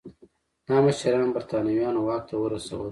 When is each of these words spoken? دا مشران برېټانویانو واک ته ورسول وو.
دا 0.67 0.75
مشران 0.85 1.29
برېټانویانو 1.35 2.01
واک 2.07 2.23
ته 2.29 2.35
ورسول 2.37 2.77
وو. 2.77 2.79